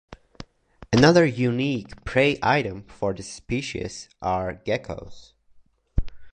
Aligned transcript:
Another 0.91 1.23
unique 1.27 2.03
prey 2.05 2.39
item 2.41 2.81
for 2.87 3.13
this 3.13 3.31
species 3.31 4.09
are 4.19 4.55
geckos. 4.55 5.33